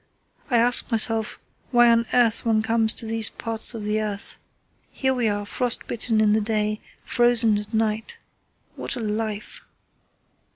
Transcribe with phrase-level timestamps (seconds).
[0.49, 1.39] I ask myself
[1.69, 4.39] why on earth one comes to these parts of the earth.
[4.91, 8.17] Here we are, frostbitten in the day, frozen at night.
[8.75, 9.61] What a life!"